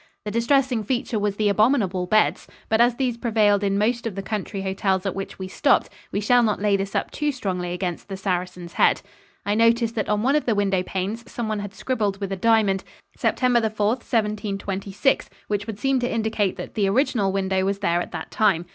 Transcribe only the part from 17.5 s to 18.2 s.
was there at